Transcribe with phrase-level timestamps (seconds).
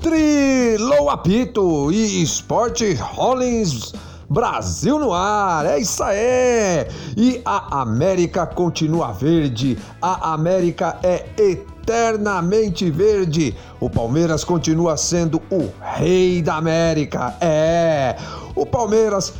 [0.00, 3.92] Trilou apito e Esporte Rollins
[4.30, 6.86] Brasil no ar, é isso aí!
[7.16, 13.56] E a América continua verde, a América é eternamente verde.
[13.80, 18.16] O Palmeiras continua sendo o rei da América, é!
[18.54, 19.34] O Palmeiras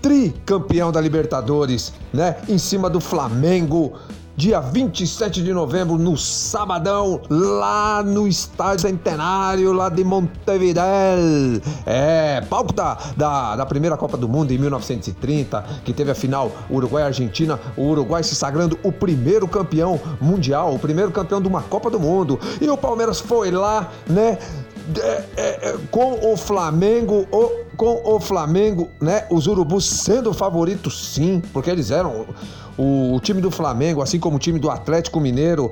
[0.00, 2.36] tricampeão da Libertadores, né?
[2.48, 3.94] Em cima do Flamengo
[4.36, 10.82] dia 27 de novembro, no sabadão, lá no Estádio Centenário, lá de Montevideo.
[11.86, 16.52] É, palco da, da, da primeira Copa do Mundo em 1930, que teve a final
[16.70, 21.88] Uruguai-Argentina, o Uruguai se sagrando o primeiro campeão mundial, o primeiro campeão de uma Copa
[21.88, 22.38] do Mundo.
[22.60, 24.38] E o Palmeiras foi lá, né?
[24.98, 29.26] É, é, é, com o Flamengo, o, com o Flamengo, né?
[29.30, 32.26] Os urubus sendo favoritos, sim, porque eles eram
[32.76, 35.70] o, o time do Flamengo, assim como o time do Atlético Mineiro,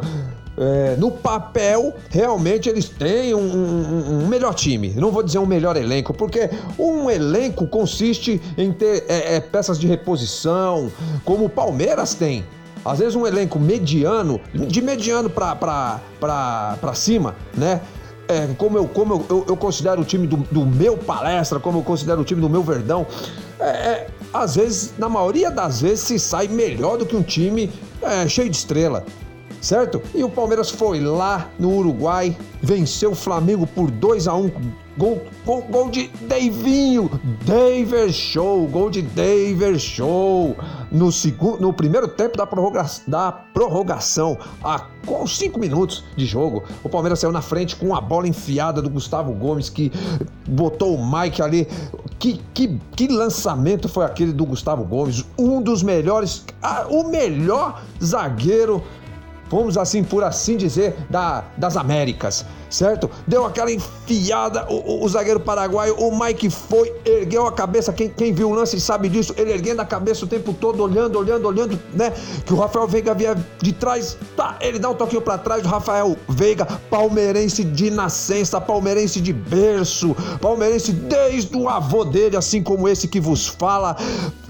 [0.57, 4.91] é, no papel, realmente eles têm um, um, um, melhor time.
[4.97, 6.49] Não vou dizer um melhor elenco, porque
[6.79, 10.93] um elenco consiste em ter é, é, peças de reposição,
[11.25, 12.45] como o Palmeiras tem.
[12.85, 16.01] Às vezes um elenco mediano, de mediano para
[16.95, 17.81] cima, né?
[18.27, 21.81] É, como eu, como eu, eu, eu considero o time do, do, meu palestra, como
[21.81, 23.07] eu considero o time do meu Verdão,
[23.61, 27.71] é, é, às vezes, na maioria das vezes, se sai melhor do que um time
[28.03, 29.05] é, cheio de estrela,
[29.61, 30.03] certo?
[30.13, 34.51] E o Palmeiras foi lá no Uruguai, venceu o Flamengo por 2 a 1
[34.97, 37.11] Gol, gol, gol de Davinho,
[37.45, 40.57] Daver Show, gol de Daver Show
[40.93, 46.63] no segundo, no primeiro tempo da, prorroga, da prorrogação, a, com 5 minutos de jogo.
[46.85, 49.91] O Palmeiras saiu na frente com a bola enfiada do Gustavo Gomes que
[50.49, 51.67] botou o Mike ali.
[52.25, 55.27] Que, que, que lançamento foi aquele do Gustavo Gomes?
[55.39, 58.83] Um dos melhores, ah, o melhor zagueiro
[59.51, 63.11] vamos assim por assim dizer, da, das Américas, certo?
[63.27, 68.09] Deu aquela enfiada, o, o, o, zagueiro paraguaio, o Mike foi, ergueu a cabeça, quem,
[68.09, 71.47] quem viu o lance sabe disso, ele erguendo a cabeça o tempo todo, olhando, olhando,
[71.47, 72.13] olhando, né?
[72.45, 75.69] Que o Rafael Veiga via de trás, tá, ele dá um toquinho para trás, o
[75.69, 82.89] Rafael Veiga, palmeirense de nascença, palmeirense de berço, palmeirense desde o avô dele, assim como
[82.89, 83.97] esse que vos fala,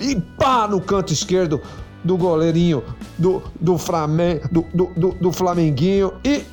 [0.01, 1.61] e pá no canto esquerdo,
[2.05, 2.85] do goleirinho
[3.19, 6.45] do, do, Flamengo, do, do, do, do Flamenguinho e,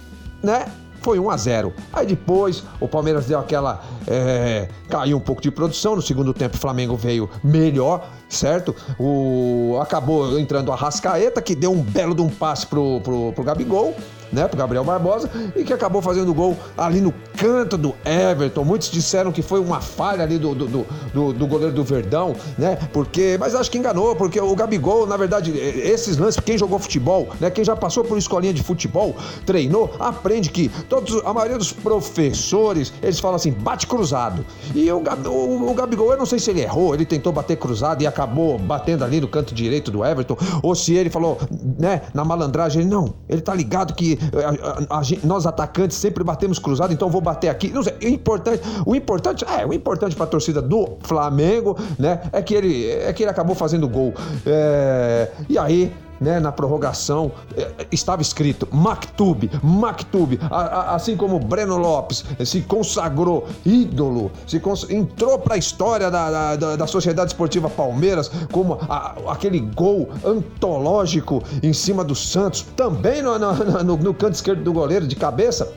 [0.41, 0.66] né?
[1.01, 1.73] Foi 1 a 0.
[1.91, 3.84] Aí depois o Palmeiras deu aquela.
[4.07, 5.95] É, caiu um pouco de produção.
[5.95, 8.75] No segundo tempo o Flamengo veio melhor, certo?
[8.97, 13.43] O, acabou entrando a Rascaeta, que deu um belo de um passe pro, pro, pro
[13.43, 13.95] Gabigol
[14.31, 18.63] né, pro Gabriel Barbosa, e que acabou fazendo gol ali no canto do Everton.
[18.63, 22.77] Muitos disseram que foi uma falha ali do, do, do, do goleiro do Verdão, né?
[22.93, 27.29] Porque, mas acho que enganou, porque o Gabigol, na verdade, esses lances, quem jogou futebol,
[27.39, 29.15] né, quem já passou por escolinha de futebol,
[29.45, 34.45] treinou, aprende que todos, a maioria dos professores, eles falam assim, bate cruzado.
[34.73, 38.01] E o, o, o Gabigol, eu não sei se ele errou, ele tentou bater cruzado
[38.01, 41.37] e acabou batendo ali no canto direito do Everton, ou se ele falou,
[41.79, 46.59] né, na malandragem, não, ele tá ligado que a, a, a, nós atacantes sempre batemos
[46.59, 47.69] cruzado, então vou bater aqui.
[47.69, 52.21] Não sei, o importante, o importante, é, o importante para a torcida do Flamengo, né,
[52.31, 54.13] é que ele, é que ele acabou fazendo gol.
[54.45, 62.23] É, e aí né, na prorrogação, é, estava escrito Mactube, Mactube, assim como Breno Lopes
[62.45, 68.29] se consagrou ídolo, se cons entrou para a história da, da, da, Sociedade Esportiva Palmeiras
[68.51, 74.35] como a, aquele gol antológico em cima do Santos, também no, no, no, no canto
[74.35, 75.71] esquerdo do goleiro de cabeça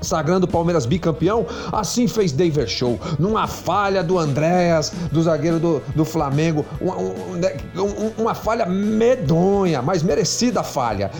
[0.00, 5.82] sagrando o Palmeiras bicampeão, assim fez David Show, numa falha do Andréas, do zagueiro do,
[5.94, 6.96] do Flamengo, uma,
[7.36, 7.56] né,
[8.16, 11.10] uma falha medonha, mas merecida falha.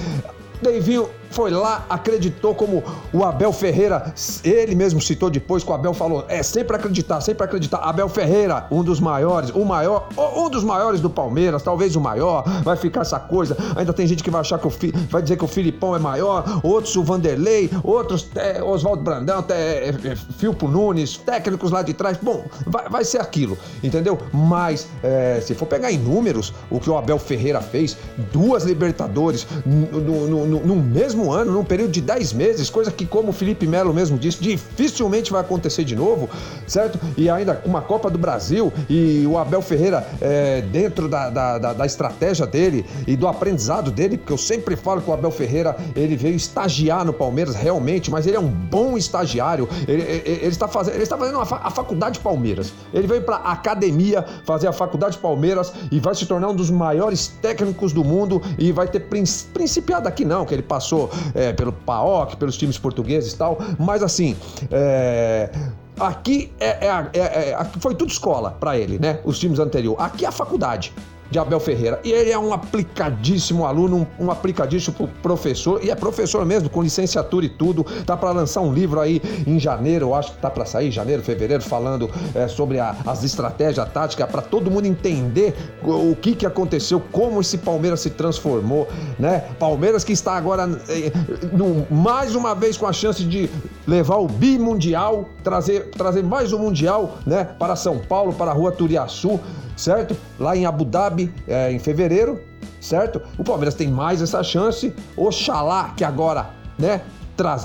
[0.62, 4.12] Davinho foi lá, acreditou como o Abel Ferreira,
[4.44, 7.78] ele mesmo citou depois que o Abel falou, é sempre acreditar, sempre acreditar.
[7.78, 12.44] Abel Ferreira, um dos maiores, o maior, um dos maiores do Palmeiras, talvez o maior,
[12.62, 13.56] vai ficar essa coisa.
[13.76, 14.72] Ainda tem gente que vai achar que o
[15.10, 19.88] vai dizer que o Filipão é maior, outros o Vanderlei, outros é, Oswaldo Brandão, é,
[19.88, 22.18] é, Filpo Nunes, técnicos lá de trás.
[22.20, 24.18] Bom, vai, vai ser aquilo, entendeu?
[24.32, 27.96] Mas é, se for pegar em números, o que o Abel Ferreira fez,
[28.32, 32.90] duas Libertadores no, no, no, no mesmo mesmo ano, num período de 10 meses, coisa
[32.90, 36.30] que, como o Felipe Melo mesmo disse, dificilmente vai acontecer de novo,
[36.66, 36.98] certo?
[37.16, 41.72] E ainda uma Copa do Brasil e o Abel Ferreira é, dentro da, da, da,
[41.72, 45.76] da, estratégia dele e do aprendizado dele, porque eu sempre falo que o Abel Ferreira
[45.96, 49.68] ele veio estagiar no Palmeiras realmente, mas ele é um bom estagiário.
[49.88, 52.72] Ele, ele, ele está fazendo, ele está fazendo a faculdade Palmeiras.
[52.92, 56.70] Ele veio para a academia fazer a faculdade Palmeiras e vai se tornar um dos
[56.70, 61.52] maiores técnicos do mundo e vai ter principiado aqui não, que ele passou passou é,
[61.52, 64.36] pelo PAOC, pelos times portugueses e tal, mas assim,
[64.70, 65.50] é,
[65.98, 69.20] aqui é, é, é, é foi tudo escola para ele, né?
[69.24, 70.04] Os times anteriores.
[70.04, 70.92] Aqui é a faculdade
[71.30, 72.00] de Abel Ferreira.
[72.04, 76.82] E ele é um aplicadíssimo aluno, um, um aplicadíssimo professor, e é professor mesmo, com
[76.82, 77.84] licenciatura e tudo.
[78.04, 81.62] Tá para lançar um livro aí em janeiro, acho que tá para sair, janeiro, fevereiro,
[81.62, 87.02] falando é, sobre a, as estratégias táticas, para todo mundo entender o que, que aconteceu,
[87.12, 88.88] como esse Palmeiras se transformou,
[89.18, 89.44] né?
[89.58, 91.12] Palmeiras que está agora é,
[91.52, 93.50] no, mais uma vez com a chance de
[93.86, 97.44] levar o bimundial, trazer, trazer mais um mundial, né?
[97.58, 99.40] Para São Paulo, para a rua Turiaçu
[99.78, 100.16] certo?
[100.38, 102.40] Lá em Abu Dhabi, é, em fevereiro,
[102.80, 103.22] certo?
[103.38, 104.92] O Palmeiras tem mais essa chance.
[105.16, 107.00] Oxalá que agora, né?
[107.36, 107.60] Tra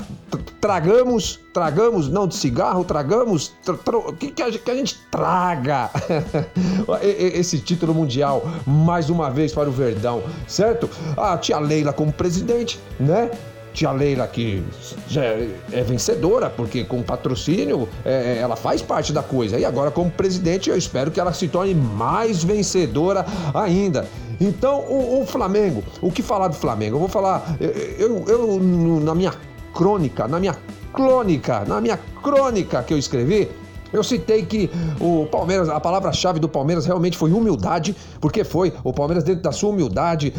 [0.60, 3.76] tragamos, tragamos, não de cigarro, tragamos, tra
[4.18, 5.90] que, que, a, que, a, gente traga
[7.02, 10.88] esse título mundial mais uma vez para o Verdão, certo?
[11.16, 13.30] A tia Leila como presidente, né?
[13.74, 14.62] Tia Leila, que
[15.08, 19.58] já é vencedora, porque com patrocínio é, ela faz parte da coisa.
[19.58, 24.06] E agora, como presidente, eu espero que ela se torne mais vencedora ainda.
[24.40, 26.96] Então, o, o Flamengo, o que falar do Flamengo?
[26.96, 27.56] Eu vou falar,
[27.98, 28.60] eu, eu
[29.02, 29.34] na minha
[29.74, 30.56] crônica, na minha
[30.92, 33.50] crônica, na minha crônica que eu escrevi,
[33.94, 34.68] eu citei que
[35.00, 39.52] o Palmeiras, a palavra-chave do Palmeiras realmente foi humildade, porque foi o Palmeiras dentro da
[39.52, 40.34] sua humildade,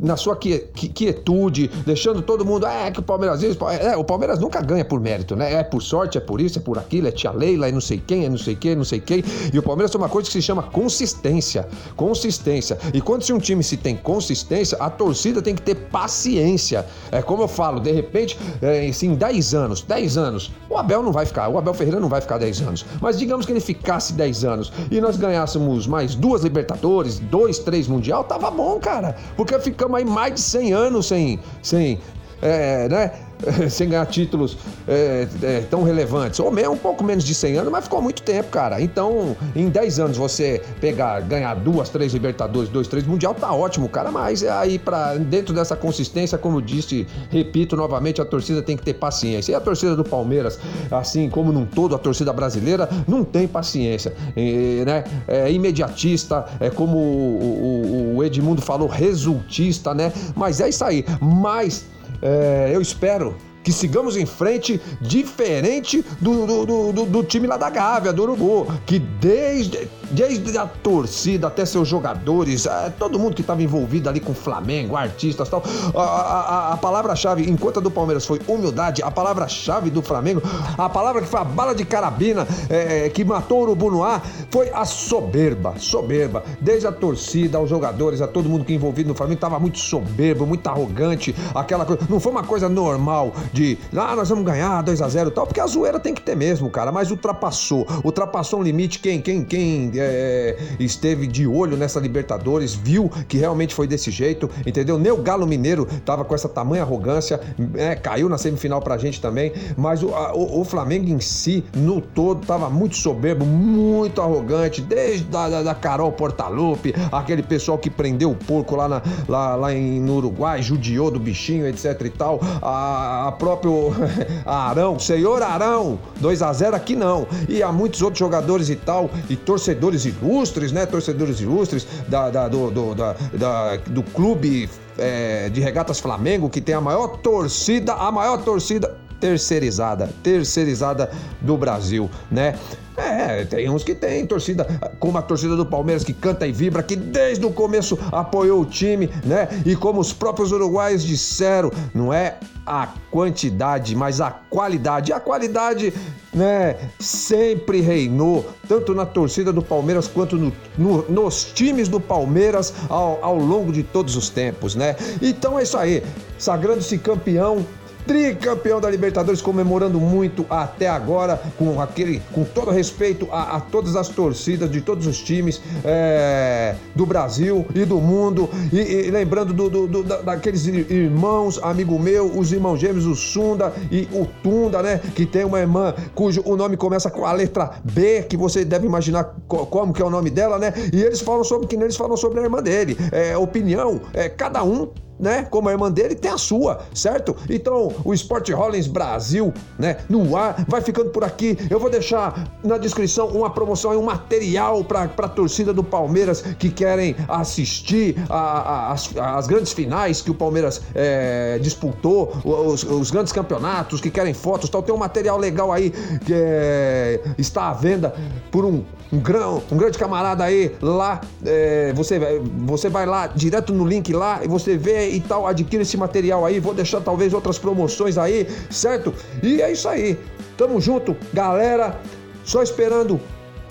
[0.00, 3.40] na sua quietude, deixando todo mundo, é que o Palmeiras
[3.80, 5.54] é, o Palmeiras nunca ganha por mérito, né?
[5.54, 8.02] É por sorte, é por isso, é por aquilo, é tia Leila, é não sei
[8.04, 9.22] quem, é não sei quem, é não sei quem.
[9.52, 11.68] E o Palmeiras tem uma coisa que se chama consistência.
[11.96, 12.78] Consistência.
[12.92, 16.84] E quando se um time se tem consistência, a torcida tem que ter paciência.
[17.12, 21.12] É como eu falo, de repente, é, assim, 10 anos, 10 anos, o Abel não
[21.12, 22.86] vai ficar, o Abel Ferreira não vai ficar 10 anos anos.
[23.00, 27.86] Mas digamos que ele ficasse 10 anos e nós ganhássemos mais duas Libertadores, dois, três
[27.86, 29.16] Mundial, tava bom, cara.
[29.36, 31.98] Porque ficamos aí mais de 100 anos sem, sem
[32.40, 33.12] é, né?
[33.70, 34.56] sem ganhar títulos
[34.86, 38.22] é, é, tão relevantes, ou mesmo um pouco menos de 100 anos, mas ficou muito
[38.22, 38.80] tempo, cara.
[38.80, 43.88] Então, em 10 anos você pegar, ganhar duas, três Libertadores, dois, três Mundial, tá ótimo,
[43.88, 44.10] cara.
[44.10, 48.94] Mas aí, para dentro dessa consistência, como disse, repito novamente, a torcida tem que ter
[48.94, 49.52] paciência.
[49.52, 50.58] E a torcida do Palmeiras,
[50.90, 55.04] assim como num todo, a torcida brasileira, não tem paciência, e, né?
[55.26, 60.12] É imediatista, é como o, o, o Edmundo falou, resultista, né?
[60.36, 61.04] Mas é isso aí.
[61.20, 61.84] Mas
[62.22, 67.70] é, eu espero que sigamos em frente, diferente do, do, do, do, time lá da
[67.70, 73.40] Gávea, do Urubu, que desde, desde a torcida até seus jogadores, é, todo mundo que
[73.40, 75.62] estava envolvido ali com o Flamengo, artistas tal,
[75.94, 80.42] a, a, a palavra-chave, enquanto a do Palmeiras foi humildade, a palavra-chave do Flamengo,
[80.76, 84.22] a palavra que foi a bala de carabina é, que matou o Urubu no ar,
[84.50, 86.44] foi a soberba, soberba.
[86.60, 90.46] Desde a torcida, aos jogadores, a todo mundo que envolvido no Flamengo, estava muito soberbo,
[90.46, 95.00] muito arrogante, aquela coisa, não foi uma coisa normal de, ah, nós vamos ganhar 2
[95.00, 98.60] a 0 e tal, porque a zoeira tem que ter mesmo, cara, mas ultrapassou, ultrapassou
[98.60, 103.86] um limite, quem, quem, quem é, esteve de olho nessa Libertadores viu que realmente foi
[103.86, 104.98] desse jeito, entendeu?
[104.98, 107.40] Nem o Galo Mineiro tava com essa tamanha arrogância,
[107.74, 111.64] é, caiu na semifinal pra gente também, mas o, a, o, o, Flamengo em si,
[111.74, 117.78] no todo, tava muito soberbo, muito arrogante, desde da, da, da Carol Portalupe, aquele pessoal
[117.78, 122.00] que prendeu o porco lá, na, lá, lá em, no Uruguai, judiou do bichinho, etc
[122.04, 123.92] e tal, a, a próprio
[124.44, 127.26] Arão, senhor Arão, 2 a 0 aqui não.
[127.48, 130.86] E há muitos outros jogadores e tal, e torcedores ilustres, né?
[130.86, 134.68] Torcedores ilustres da, da do, do, da, da, do clube
[134.98, 141.56] é, de regatas Flamengo, que tem a maior torcida, a maior torcida terceirizada, terceirizada do
[141.56, 142.58] Brasil, né?
[142.96, 144.66] É, tem uns que tem torcida,
[144.98, 148.66] como a torcida do Palmeiras que canta e vibra, que desde o começo apoiou o
[148.66, 149.48] time, né?
[149.64, 155.12] E como os próprios uruguaios disseram, não é a quantidade, mas a qualidade.
[155.12, 155.92] A qualidade,
[156.32, 162.72] né, sempre reinou, tanto na torcida do Palmeiras quanto no, no, nos times do Palmeiras
[162.88, 164.96] ao, ao longo de todos os tempos, né?
[165.20, 166.02] Então é isso aí,
[166.38, 167.66] sagrando-se campeão
[168.06, 173.96] tricampeão da Libertadores, comemorando muito até agora, com aquele, com todo respeito a, a todas
[173.96, 178.48] as torcidas de todos os times é, do Brasil e do mundo.
[178.72, 183.72] E, e lembrando do, do, do, daqueles irmãos, amigo meu, os irmãos gêmeos, o Sunda
[183.90, 185.00] e o Tunda, né?
[185.14, 188.86] Que tem uma irmã cujo o nome começa com a letra B, que você deve
[188.86, 190.72] imaginar como que é o nome dela, né?
[190.92, 192.96] E eles falam sobre que eles falam sobre a irmã dele.
[193.10, 194.88] É, opinião, é, cada um
[195.22, 197.36] né, como a irmã dele, tem a sua, certo?
[197.48, 201.56] Então, o Sport Hollins Brasil, né, no ar, vai ficando por aqui.
[201.70, 206.42] Eu vou deixar na descrição uma promoção e um material para a torcida do Palmeiras
[206.58, 213.10] que querem assistir a, a, as, grandes finais que o Palmeiras é, disputou, os, os,
[213.12, 214.82] grandes campeonatos, que querem fotos tal.
[214.82, 215.90] Tem um material legal aí
[216.26, 218.12] que é, está à venda
[218.50, 221.20] por um, um, grão, um grande camarada aí lá.
[221.44, 222.18] É, você,
[222.58, 226.44] você vai lá direto no link lá e você vê e tal, adquire esse material
[226.44, 226.58] aí.
[226.58, 229.14] Vou deixar talvez outras promoções aí, certo?
[229.42, 230.18] E é isso aí.
[230.56, 231.98] Tamo junto, galera.
[232.44, 233.20] Só esperando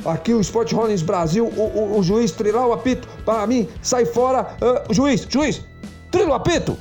[0.05, 4.05] aqui o Sport Rollins Brasil, o, o, o, juiz trilar o apito para mim, sai
[4.05, 4.55] fora.
[4.61, 5.63] Uh, juiz, juiz,
[6.09, 6.77] trila o apito!